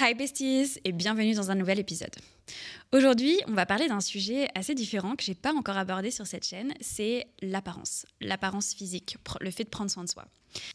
[0.00, 2.14] Hi besties et bienvenue dans un nouvel épisode.
[2.92, 6.46] Aujourd'hui, on va parler d'un sujet assez différent que j'ai pas encore abordé sur cette
[6.46, 10.26] chaîne, c'est l'apparence, l'apparence physique, le fait de prendre soin de soi.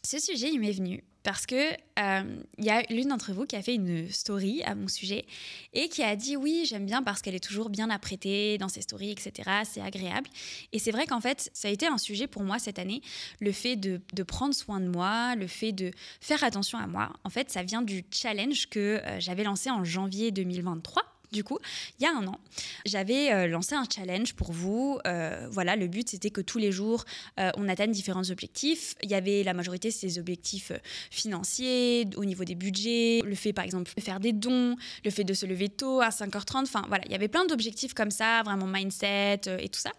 [0.04, 3.56] Ce sujet, il m'est venu parce que euh, il y a l'une d'entre vous qui
[3.56, 5.24] a fait une story à mon sujet
[5.72, 8.82] et qui a dit oui, j'aime bien parce qu'elle est toujours bien apprêtée dans ses
[8.82, 9.50] stories, etc.
[9.64, 10.28] C'est agréable.
[10.72, 13.00] Et c'est vrai qu'en fait, ça a été un sujet pour moi cette année,
[13.40, 17.10] le fait de, prendre soin de moi, le fait de faire attention à moi.
[17.24, 21.58] En fait, ça vient du challenge que euh, j'avais lancé en janvier 2023 du coup,
[21.98, 22.38] il y a un an,
[22.86, 24.98] j'avais euh, lancé un challenge pour vous.
[25.06, 27.04] Euh, voilà, le but c'était que tous les jours,
[27.40, 28.94] euh, on atteigne différents objectifs.
[29.02, 30.72] Il y avait la majorité ces objectifs
[31.10, 35.24] financiers, au niveau des budgets, le fait par exemple de faire des dons, le fait
[35.24, 36.62] de se lever tôt à 5h30.
[36.62, 39.90] Enfin voilà, il y avait plein d'objectifs comme ça, vraiment mindset et tout ça.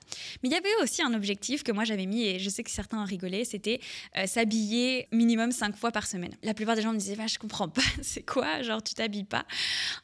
[0.42, 2.72] Mais il y avait aussi un objectif que moi j'avais mis et je sais que
[2.72, 3.82] certains ont rigolé, c'était
[4.26, 6.34] s'habiller minimum 5 fois par semaine.
[6.44, 8.62] La plupart des gens me disaient, bah, je comprends pas, c'est quoi?
[8.62, 9.46] Genre tu t'habilles pas.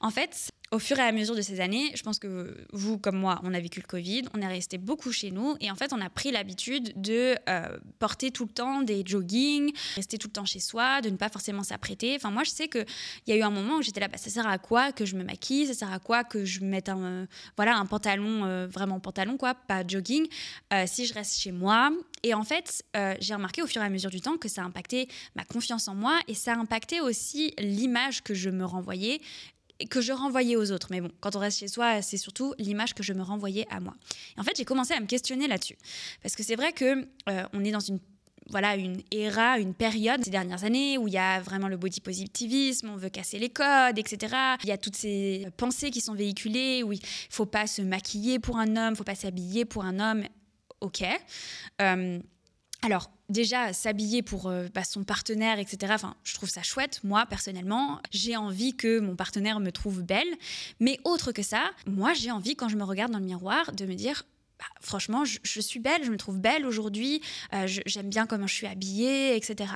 [0.02, 3.18] En fait, au fur et à mesure de ces années, je pense que vous, comme
[3.18, 5.92] moi, on a vécu le Covid, on est resté beaucoup chez nous et en fait,
[5.92, 10.32] on a pris l'habitude de euh, porter tout le temps des jogging, rester tout le
[10.34, 12.16] temps chez soi, de ne pas forcément s'apprêter.
[12.16, 12.86] Enfin, moi, je sais qu'il
[13.28, 15.18] y a eu un moment où j'étais là, bah, ça sert à quoi que je
[15.18, 17.26] me maquille, ça sert à quoi que je mette un, euh,
[17.58, 20.26] voilà, un pantalon, euh, vraiment pantalon, quoi, pas jogging,
[20.86, 21.92] si je reste chez moi.
[22.24, 22.84] Et en fait,
[23.20, 25.88] j'ai remarqué au fur et à mesure du temps que ça a impacté ma confiance
[25.88, 29.20] en moi et ça a impacté aussi l'image que je me renvoyais
[29.86, 30.88] que je renvoyais aux autres.
[30.92, 33.80] Mais bon, quand on reste chez soi, c'est surtout l'image que je me renvoyais à
[33.80, 33.96] moi.
[34.38, 35.78] Et en fait, j'ai commencé à me questionner là-dessus.
[36.22, 38.00] Parce que c'est vrai que euh, on est dans une
[38.50, 42.02] voilà une era, une période ces dernières années où il y a vraiment le body
[42.02, 44.36] positivisme, on veut casser les codes, etc.
[44.64, 48.40] Il y a toutes ces pensées qui sont véhiculées où il faut pas se maquiller
[48.40, 50.24] pour un homme, faut pas s'habiller pour un homme.
[50.82, 51.04] Ok.
[51.82, 52.20] Euh,
[52.84, 57.00] alors, déjà, s'habiller pour euh, bah, son partenaire, etc., enfin, je trouve ça chouette.
[57.04, 60.28] Moi, personnellement, j'ai envie que mon partenaire me trouve belle.
[60.80, 63.86] Mais autre que ça, moi, j'ai envie, quand je me regarde dans le miroir, de
[63.86, 64.24] me dire
[64.62, 67.20] bah, franchement, je, suis belle, je me trouve belle aujourd'hui,
[67.52, 69.72] euh, j'aime bien comment je suis habillée, etc.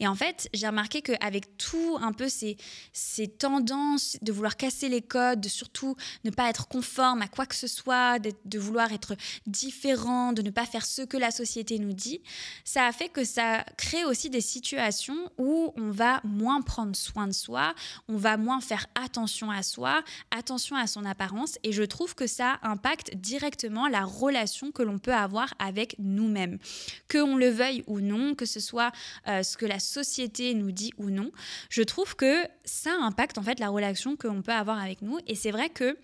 [0.00, 2.56] Et en fait, j'ai remarqué qu'avec tout un peu ces,
[2.92, 5.94] ces tendances de vouloir casser les codes, de surtout
[6.24, 9.14] ne pas être conforme à quoi que ce soit, de, vouloir être
[9.46, 12.20] différent, de ne pas faire ce que la société nous dit,
[12.64, 17.28] ça a fait que ça crée aussi des situations où on va moins prendre soin
[17.28, 17.72] de soi,
[18.08, 20.02] on va moins faire attention à soi,
[20.36, 24.02] attention à son apparence, et je trouve que ça impacte directement la
[24.74, 26.58] que l'on peut avoir avec nous-mêmes.
[27.08, 28.92] Que on le veuille ou non, que ce soit
[29.28, 31.30] euh, ce que la société nous dit ou non,
[31.68, 35.18] je trouve que ça impacte en fait la relation que l'on peut avoir avec nous.
[35.26, 35.96] Et c'est vrai que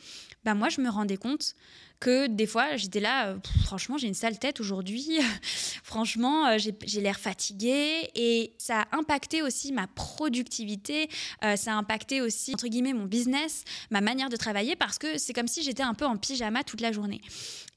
[0.45, 1.55] bah, moi, je me rendais compte
[2.01, 5.21] que des fois, j'étais là, euh, franchement, j'ai une sale tête aujourd'hui,
[5.85, 11.09] franchement, euh, j'ai l'air fatiguée, et ça a impacté aussi ma productivité,
[11.45, 15.19] euh, ça a impacté aussi, entre guillemets, mon business, ma manière de travailler, parce que
[15.19, 17.21] c'est comme si j'étais un peu en pyjama toute la journée.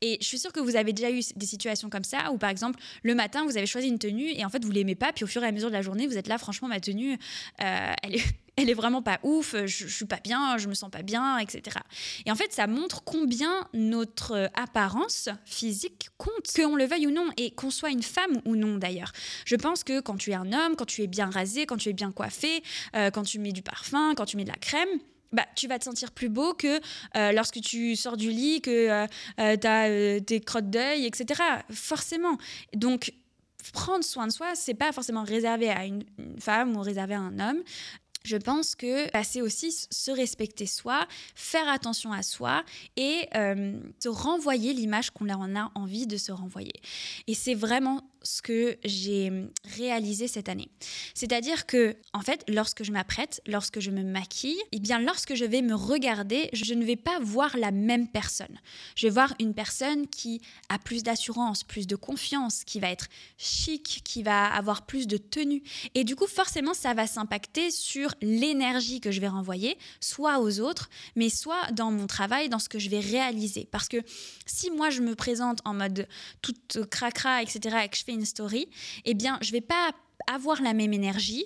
[0.01, 2.49] Et je suis sûre que vous avez déjà eu des situations comme ça, où par
[2.49, 5.25] exemple, le matin, vous avez choisi une tenue, et en fait, vous l'aimez pas, puis
[5.25, 7.19] au fur et à mesure de la journée, vous êtes là, franchement, ma tenue,
[7.57, 10.91] elle est elle est vraiment pas ouf, je, je, suis pas bien, je me sens
[10.91, 11.77] pas bien, etc.
[12.25, 17.29] Et en fait, ça montre combien notre apparence physique compte, qu'on le veuille ou non,
[17.37, 19.11] et qu'on soit une femme ou non d'ailleurs.
[19.45, 21.89] Je pense que quand tu es un homme, quand tu es bien rasé, quand tu
[21.89, 22.63] es bien coiffé,
[22.95, 24.89] euh, quand tu mets du parfum, quand tu mets de la crème,
[25.31, 26.79] bah, tu vas te sentir plus beau que
[27.17, 28.89] euh, lorsque tu sors du lit, que
[29.39, 31.41] euh, tu as tes crottes d'œil, etc.
[31.71, 32.37] Forcément.
[32.75, 33.13] Donc,
[33.71, 36.03] prendre soin de soi, c'est pas forcément réservé à une,
[36.39, 37.63] femme ou réservé à un homme
[38.23, 42.63] je pense que c'est aussi se respecter soi, faire attention à soi
[42.95, 46.73] et euh, se renvoyer l'image qu'on a envie de se renvoyer.
[47.27, 49.31] Et c'est vraiment ce que j'ai
[49.75, 50.69] réalisé cette année.
[51.13, 55.35] C'est-à-dire que, en fait, lorsque je m'apprête, lorsque je me maquille, et eh bien, lorsque
[55.35, 58.59] je vais me regarder, je ne vais pas voir la même personne.
[58.95, 63.07] Je vais voir une personne qui a plus d'assurance, plus de confiance, qui va être
[63.37, 65.63] chic, qui va avoir plus de tenue.
[65.93, 70.59] Et du coup, forcément, ça va s'impacter sur l'énergie que je vais renvoyer, soit aux
[70.59, 73.67] autres, mais soit dans mon travail, dans ce que je vais réaliser.
[73.71, 73.97] Parce que
[74.45, 76.07] si moi, je me présente en mode
[76.41, 78.67] toute cracra, etc., et que je fais une story,
[79.05, 79.91] eh bien, je vais pas
[80.27, 81.45] avoir la même énergie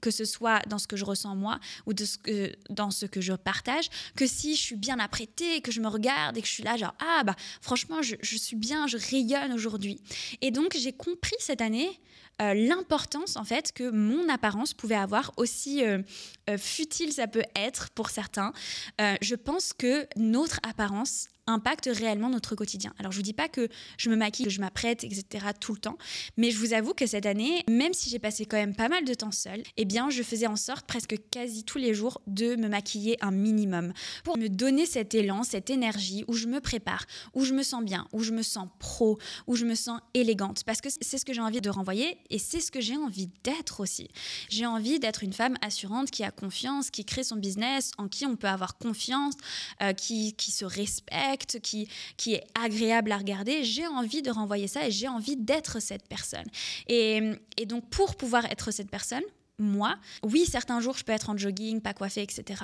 [0.00, 3.06] que ce soit dans ce que je ressens moi ou de ce que, dans ce
[3.06, 6.46] que je partage, que si je suis bien apprêtée, que je me regarde et que
[6.46, 10.00] je suis là genre ah bah franchement je, suis bien, je rayonne aujourd'hui.
[10.40, 12.00] Et donc j'ai compris cette année
[12.42, 16.02] euh, l'importance en fait que mon apparence pouvait avoir aussi euh,
[16.50, 18.52] euh, futile ça peut être pour certains.
[18.98, 22.92] je pense que notre apparence impacte réellement notre quotidien.
[22.98, 25.46] Alors je vous dis pas que je me maquille, que je m'apprête, etc.
[25.58, 25.98] tout le temps,
[26.36, 29.04] mais je vous avoue que cette année, même si j'ai passé quand même pas mal
[29.04, 32.56] de temps seule, eh bien je faisais en sorte presque quasi tous les jours de
[32.56, 33.92] me maquiller un minimum
[34.24, 37.84] pour me donner cet élan, cette énergie où je me prépare, où je me sens
[37.84, 41.24] bien, où je me sens pro, où je me sens élégante, parce que c'est ce
[41.24, 44.08] que j'ai envie de renvoyer et c'est ce que j'ai envie d'être aussi.
[44.48, 48.26] J'ai envie d'être une femme assurante qui a confiance, qui crée son business, en qui
[48.26, 49.34] on peut avoir confiance,
[49.82, 53.64] euh, qui, qui se respecte, qui, qui est agréable à regarder.
[53.64, 56.46] J'ai envie de renvoyer ça et j'ai envie d'être cette personne.
[56.88, 59.22] Et, et donc pour pouvoir être cette personne,
[59.58, 59.96] moi.
[60.22, 62.62] Oui, certains jours, je peux être en jogging, pas coiffée, etc.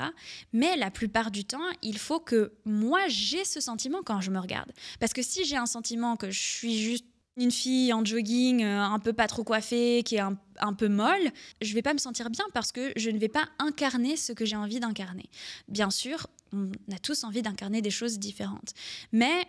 [0.52, 4.38] Mais la plupart du temps, il faut que moi, j'ai ce sentiment quand je me
[4.38, 4.72] regarde.
[5.00, 7.06] Parce que si j'ai un sentiment que je suis juste
[7.36, 11.30] une fille en jogging, euh, un peu pas trop coiffée, qui est un, peu molle,
[11.60, 14.44] je vais pas me sentir bien parce que je ne vais pas incarner ce que
[14.44, 15.28] j'ai envie d'incarner.
[15.68, 18.74] Bien sûr, on a tous envie d'incarner des choses différentes.
[19.12, 19.46] Mais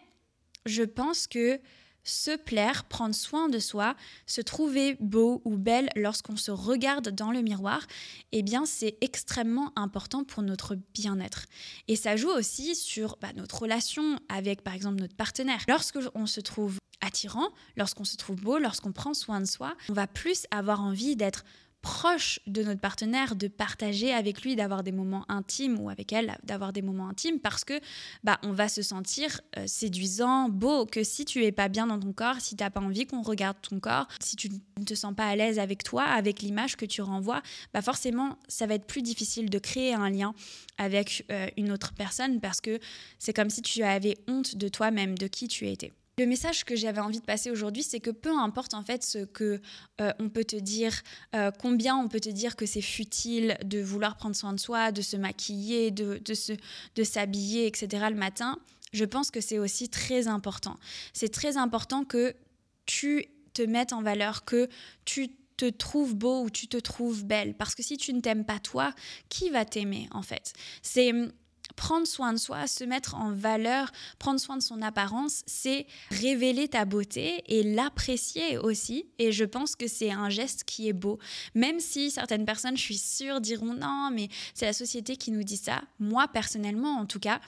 [0.65, 1.59] je pense que
[2.03, 3.95] se plaire, prendre soin de soi,
[4.25, 7.85] se trouver beau ou belle lorsqu'on se regarde dans le miroir,
[8.31, 11.45] eh bien c'est extrêmement important pour notre bien-être.
[11.87, 15.63] Et ça joue aussi sur bah, notre relation avec par exemple notre partenaire.
[15.67, 20.07] Lorsqu'on se trouve attirant, lorsqu'on se trouve beau, lorsqu'on prend soin de soi, on va
[20.07, 21.43] plus avoir envie d'être
[21.83, 26.37] proche de notre partenaire, de partager avec lui, d'avoir des moments intimes ou avec elle,
[26.43, 27.79] d'avoir des moments intimes parce que
[28.23, 31.99] bah, on va se sentir euh, séduisant, beau, que si tu es pas bien dans
[31.99, 34.49] ton corps, si tu n'as pas envie qu'on regarde ton corps, si tu
[34.79, 37.43] ne te sens pas à l'aise avec toi, avec l'image que tu renvoies,
[37.73, 40.33] bah forcément, ça va être plus difficile de créer un lien
[40.77, 42.79] avec euh, une autre personne parce que
[43.19, 45.91] c'est comme si tu avais honte de toi-même, de qui tu étais.
[46.19, 49.25] Le message que j'avais envie de passer aujourd'hui, c'est que peu importe en fait ce
[49.25, 49.59] que
[49.99, 51.01] euh, on peut te dire,
[51.33, 54.91] euh, combien on peut te dire que c'est futile de vouloir prendre soin de soi,
[54.91, 56.53] de se maquiller, de, se,
[56.95, 58.05] de s'habiller, etc.
[58.11, 58.59] le matin,
[58.91, 60.77] je pense que c'est aussi très important.
[61.13, 62.35] C'est très important que
[62.85, 63.25] tu
[63.55, 64.69] te mettes en valeur, que
[65.05, 67.55] tu te trouves beau ou tu te trouves belle.
[67.55, 68.93] Parce que si tu ne t'aimes pas toi,
[69.29, 70.53] qui va t'aimer en fait?
[70.83, 71.11] C'est
[71.75, 76.67] prendre soin de soi, se mettre en valeur, prendre soin de son apparence, c'est révéler
[76.67, 79.07] ta beauté et l'apprécier aussi.
[79.19, 81.19] Et je pense que c'est un geste qui est beau.
[81.55, 85.43] Même si certaines personnes, je suis sûre, diront non, mais c'est la société qui nous
[85.43, 85.81] dit ça.
[85.99, 87.39] Moi, personnellement, en tout cas,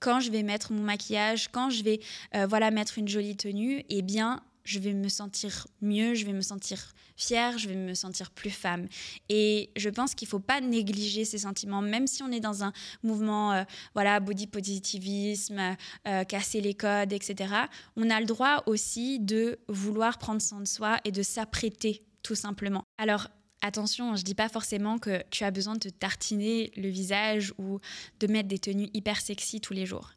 [0.00, 2.00] quand je vais mettre mon maquillage, quand je vais
[2.34, 6.32] euh, voilà mettre une jolie tenue, eh bien, je vais me sentir mieux, je vais
[6.32, 8.88] me sentir fière, je vais me sentir plus femme.
[9.28, 12.64] Et je pense qu'il ne faut pas négliger ces sentiments, même si on est dans
[12.64, 12.72] un
[13.02, 13.64] mouvement, euh,
[13.94, 15.76] voilà, body positivisme,
[16.06, 17.54] euh, casser les codes, etc.
[17.96, 22.34] On a le droit aussi de vouloir prendre soin de soi et de s'apprêter, tout
[22.34, 22.84] simplement.
[22.98, 23.28] Alors,
[23.64, 27.78] Attention, je dis pas forcément que tu as besoin de te tartiner le visage ou
[28.18, 30.10] de mettre des tenues hyper sexy tous les jours.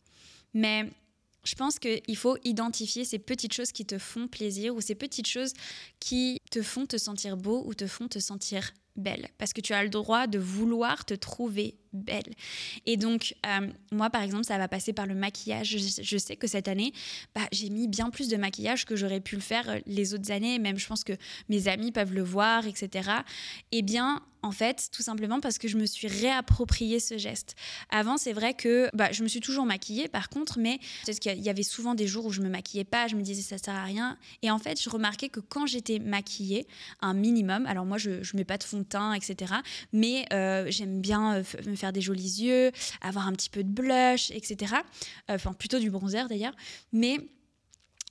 [0.55, 0.89] Mais
[1.45, 5.27] je pense qu'il faut identifier ces petites choses qui te font plaisir ou ces petites
[5.27, 5.53] choses
[5.99, 9.27] qui te font te sentir beau ou te font te sentir belle.
[9.37, 12.33] Parce que tu as le droit de vouloir te trouver belle.
[12.85, 15.77] Et donc, euh, moi, par exemple, ça va passer par le maquillage.
[16.01, 16.93] Je, sais que cette année,
[17.33, 20.31] bah, j'ai mis bien plus de maquillage que j'aurais pu le faire euh, les autres
[20.31, 20.59] années.
[20.59, 21.13] Même, je pense que
[21.49, 23.09] mes amis peuvent le voir, etc.
[23.71, 27.55] Eh bien, en fait, tout simplement parce que je me suis réapproprié ce geste.
[27.89, 31.41] Avant, c'est vrai que bah, je me suis toujours maquillée, par contre, mais peut-être qu'il
[31.41, 33.73] y avait souvent des jours où je me maquillais pas, je me disais ça sert
[33.73, 34.17] à rien.
[34.43, 36.67] Et en fait, je remarquais que quand j'étais maquillée,
[37.01, 39.51] un minimum, alors moi, je, ne mets pas de fond de teint, etc.,
[39.91, 42.71] mais euh, j'aime bien me faire des jolis yeux,
[43.01, 44.75] avoir un petit peu de blush, etc.
[45.29, 46.55] Euh, enfin, plutôt du bronzer d'ailleurs.
[46.91, 47.17] Mais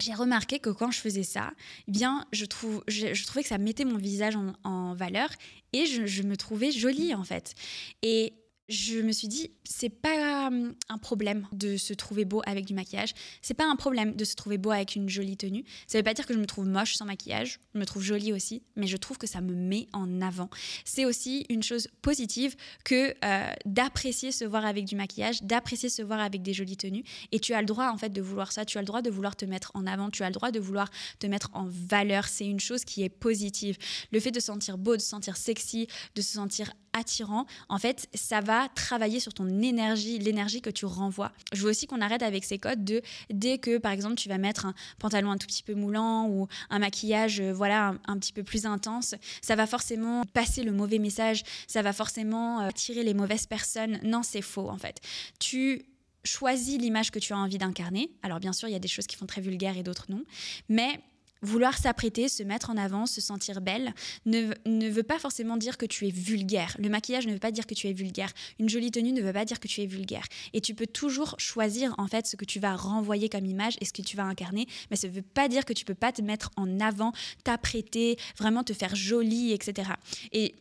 [0.00, 1.52] j'ai remarqué que quand je faisais ça,
[1.88, 5.28] eh bien, je, trouvais que ça mettait mon visage en, valeur
[5.72, 7.54] et je, je, me trouvais jolie en fait.
[8.02, 8.34] Et
[8.68, 12.74] je me suis dit, c'est pas hum, un problème de se trouver beau avec du
[12.74, 13.12] maquillage.
[13.42, 15.64] C'est pas un problème de se trouver beau avec une jolie tenue.
[15.86, 17.60] Ça veut pas dire que je me trouve moche sans maquillage.
[17.74, 20.48] Je me trouve jolie aussi, mais je trouve que ça me met en avant.
[20.84, 26.00] C'est aussi une chose positive que euh, d'apprécier se voir avec du maquillage, d'apprécier se
[26.00, 27.04] voir avec des jolies tenues.
[27.32, 28.64] Et tu as le droit en fait de vouloir ça.
[28.64, 30.08] Tu as le droit de vouloir te mettre en avant.
[30.08, 32.26] Tu as le droit de vouloir te mettre en valeur.
[32.28, 33.76] C'est une chose qui est positive.
[34.10, 37.78] Le fait de se sentir beau, de se sentir sexy, de se sentir attirant, en
[37.78, 41.32] fait, ça va travailler sur ton énergie, l'énergie que tu renvoies.
[41.52, 44.38] Je veux aussi qu'on arrête avec ces codes de dès que, par exemple, tu vas
[44.38, 48.32] mettre un pantalon un tout petit peu moulant ou un maquillage, euh, voilà, un, petit
[48.32, 53.02] peu plus intense, ça va forcément passer le mauvais message, ça va forcément euh, attirer
[53.02, 53.98] les mauvaises personnes.
[54.02, 55.00] Non, c'est faux, en fait.
[55.40, 55.84] Tu
[56.24, 58.10] choisis l'image que tu as envie d'incarner.
[58.22, 60.24] Alors bien sûr, il y a des choses qui font très vulgaires et d'autres non,
[60.68, 61.00] mais
[61.42, 63.94] vouloir s'apprêter, se mettre en avant, se sentir belle,
[64.26, 66.76] ne, ne, veut pas forcément dire que tu es vulgaire.
[66.78, 68.32] Le maquillage ne veut pas dire que tu es vulgaire.
[68.58, 70.24] Une jolie tenue ne veut pas dire que tu es vulgaire.
[70.52, 73.84] Et tu peux toujours choisir en fait ce que tu vas renvoyer comme image et
[73.84, 76.12] ce que tu vas incarner, mais ça ne veut pas dire que tu peux pas
[76.12, 77.12] te mettre en avant,
[77.44, 79.90] t'apprêter, vraiment te faire jolie, etc.
[80.32, 80.54] Et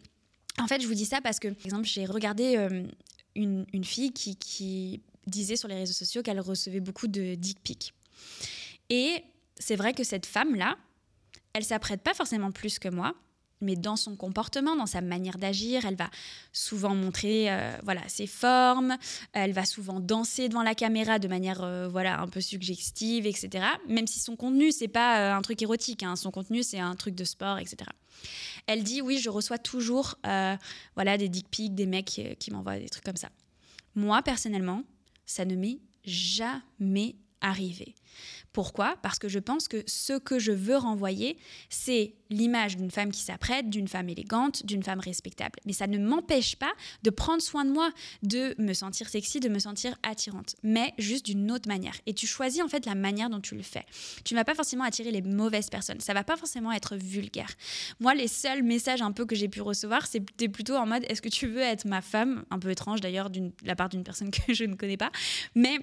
[0.59, 2.83] en fait, je vous dis ça parce que, par exemple, j'ai regardé euh,
[3.35, 7.59] une, une, fille qui, qui disait sur les réseaux sociaux qu'elle recevait beaucoup de dick
[7.63, 7.93] pics.
[8.89, 9.23] Et
[9.57, 10.77] c'est vrai que cette femme-là,
[11.53, 13.15] elle s'apprête pas forcément plus que moi,
[13.63, 16.09] mais dans son comportement, dans sa manière d'agir, elle va
[16.51, 18.97] souvent montrer euh, voilà ses formes,
[19.31, 23.65] elle va souvent danser devant la caméra de manière euh, voilà un peu suggestive, etc.
[23.87, 26.15] Même si son contenu c'est pas euh, un truc érotique, hein.
[26.15, 27.89] son contenu c'est un truc de sport, etc.
[28.67, 30.15] Elle dit oui, je reçois toujours
[30.95, 33.29] voilà des dick pics, des mecs qui, m'envoient des trucs comme ça.
[33.95, 34.83] Moi personnellement,
[35.25, 37.93] ça ne m'est jamais arriver.
[38.53, 38.95] Pourquoi?
[39.01, 41.37] Parce que je pense que ce que je veux renvoyer,
[41.69, 45.59] c'est l'image d'une femme qui s'apprête, d'une femme élégante, d'une femme respectable.
[45.65, 46.71] Mais ça ne m'empêche pas
[47.01, 51.25] de prendre soin de moi, de me sentir sexy, de me sentir attirante, mais juste
[51.25, 51.95] d'une autre manière.
[52.05, 53.85] Et tu choisis en fait la manière dont tu le fais.
[54.23, 55.99] Tu ne vas pas forcément attirer les mauvaises personnes.
[55.99, 57.49] Ça va pas forcément être vulgaire.
[57.99, 61.23] Moi, les seuls messages un peu que j'ai pu recevoir, c'était plutôt en mode est-ce
[61.23, 62.45] que tu veux être ma femme?
[62.51, 65.11] Un peu étrange d'ailleurs de la part d'une personne que je ne connais pas,
[65.55, 65.79] mais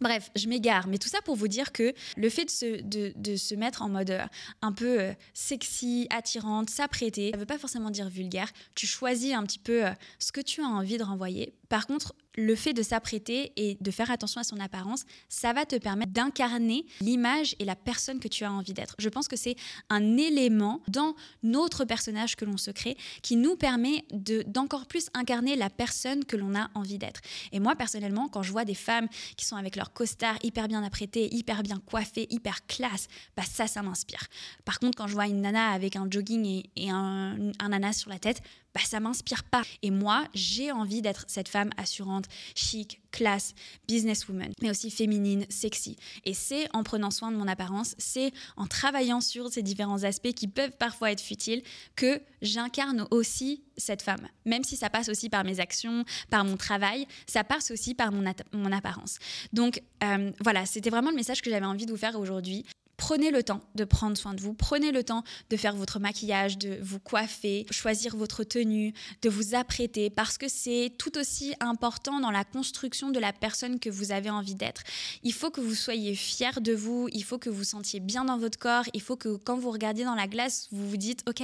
[0.00, 3.82] Bref, je m'égare, mais tout ça pour vous dire que le fait de se, mettre
[3.82, 4.24] en mode euh,
[4.60, 8.50] un peu euh, sexy, attirante, s'apprêter, ça ne veut pas forcément dire vulgaire.
[8.74, 11.54] Tu choisis un petit peu euh, ce que tu as envie de renvoyer.
[11.74, 15.66] Par contre, le fait de s'apprêter et de faire attention à son apparence, ça va
[15.66, 18.94] te permettre d'incarner l'image et la personne que tu as envie d'être.
[19.00, 19.56] Je pense que c'est
[19.90, 24.04] un élément dans notre personnage que l'on se crée qui nous permet
[24.46, 27.20] d'encore plus incarner la personne que l'on a envie d'être.
[27.50, 30.84] Et moi, personnellement, quand je vois des femmes qui sont avec leur costard hyper bien
[30.84, 34.28] apprêtées, hyper bien coiffées, hyper classe, bah ça, ça m'inspire.
[34.64, 38.10] Par contre, quand je vois une nana avec un jogging et, un, un ananas sur
[38.10, 38.42] la tête,
[38.74, 39.62] bah, ça m'inspire pas.
[39.82, 43.54] Et moi, j'ai envie d'être cette femme assurante, chic, classe,
[43.86, 45.96] businesswoman, mais aussi féminine, sexy.
[46.24, 50.32] Et c'est en prenant soin de mon apparence, c'est en travaillant sur ces différents aspects
[50.32, 51.62] qui peuvent parfois être futiles
[51.94, 54.26] que j'incarne aussi cette femme.
[54.44, 58.10] Même si ça passe aussi par mes actions, par mon travail, ça passe aussi par
[58.10, 59.18] mon, mon apparence.
[59.52, 62.64] Donc euh, voilà, c'était vraiment le message que j'avais envie de vous faire aujourd'hui.
[62.96, 66.58] Prenez le temps de prendre soin de vous, prenez le temps de faire votre maquillage,
[66.58, 72.20] de vous coiffer, choisir votre tenue, de vous apprêter, parce que c'est tout aussi important
[72.20, 74.82] dans la construction de la personne que vous avez envie d'être.
[75.22, 78.38] Il faut que vous soyez fier de vous, il faut que vous sentiez bien dans
[78.38, 81.42] votre corps, il faut que quand vous regardiez dans la glace, vous vous dites, ok,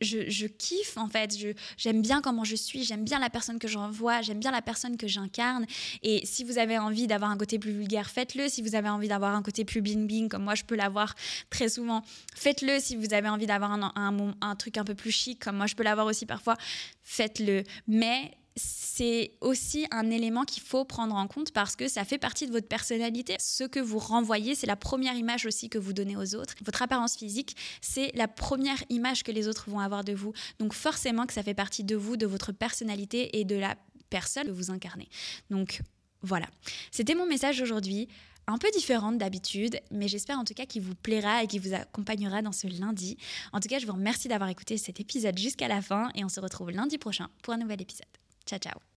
[0.00, 1.36] je, kiffe en fait,
[1.76, 4.96] j'aime bien comment je suis, j'aime bien la personne que j'envoie, j'aime bien la personne
[4.96, 5.66] que j'incarne.
[6.02, 8.48] Et si vous avez envie d'avoir un côté plus vulgaire, faites-le.
[8.48, 11.14] Si vous avez envie d'avoir un côté plus bing-bing, comme moi je peux l'avoir
[11.50, 12.02] très souvent.
[12.34, 13.92] Faites-le si vous avez envie d'avoir un,
[14.40, 16.56] un, truc un peu plus chic, comme moi je peux l'avoir aussi parfois.
[17.02, 17.64] Faites-le.
[17.86, 22.46] Mais c'est aussi un élément qu'il faut prendre en compte parce que ça fait partie
[22.46, 23.36] de votre personnalité.
[23.38, 26.54] Ce que vous renvoyez, c'est la première image aussi que vous donnez aux autres.
[26.64, 30.32] Votre apparence physique, c'est la première image que les autres vont avoir de vous.
[30.58, 33.76] Donc forcément que ça fait partie de vous, de votre personnalité et de la
[34.10, 35.08] personne que vous incarnez.
[35.50, 35.80] Donc
[36.22, 36.46] voilà,
[36.90, 38.08] c'était mon message aujourd'hui
[38.50, 41.74] un peu différente d'habitude, mais j'espère en tout cas qu'il vous plaira et qu'il vous
[41.74, 43.16] accompagnera dans ce lundi.
[43.52, 46.28] En tout cas, je vous remercie d'avoir écouté cet épisode jusqu'à la fin et on
[46.28, 48.06] se retrouve lundi prochain pour un nouvel épisode.
[48.46, 48.80] Ciao ciao